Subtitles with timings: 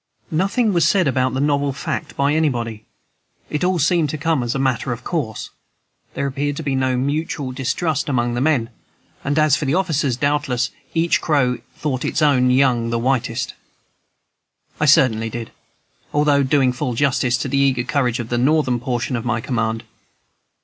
[0.31, 2.87] Nothing was said about the novel fact by anybody,
[3.51, 5.51] it all seemed to come as matter of course;
[6.15, 8.71] there appeared to be no mutual distrust among the men,
[9.23, 13.53] and as for the officers, doubtless "each crow thought its own young the whitest,"
[14.79, 15.51] I certainly did,
[16.11, 19.83] although doing full justice to the eager courage of the Northern portion of my command.